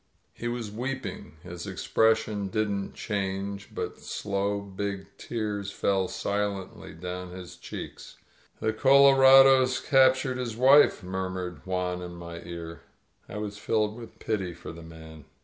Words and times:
He 0.33 0.47
was 0.47 0.71
weeping. 0.71 1.37
His 1.43 1.67
expression 1.67 2.47
didn't 2.47 2.95
change, 2.95 3.69
but 3.71 3.99
slow, 3.99 4.59
big 4.59 5.05
tears 5.19 5.71
fell 5.71 6.07
silently 6.07 6.91
down 6.95 7.29
his 7.29 7.55
cheeks. 7.55 8.17
"The 8.59 8.73
colorados 8.73 9.79
captured 9.79 10.37
his 10.39 10.57
wife!" 10.57 11.03
murmured 11.03 11.63
Juan 11.67 12.01
in 12.01 12.15
my 12.15 12.41
ear. 12.41 12.81
I 13.29 13.37
was 13.37 13.59
filled 13.59 13.95
with 13.95 14.17
pity 14.17 14.55
for 14.55 14.71
the 14.71 14.81
man. 14.81 15.25